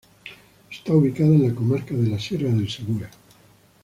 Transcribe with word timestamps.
Está 0.71 0.93
ubicada 0.93 1.29
en 1.29 1.47
la 1.47 1.53
comarca 1.53 1.93
de 1.93 2.07
la 2.09 2.17
Sierra 2.19 2.49
del 2.49 2.67
Segura. 2.67 3.07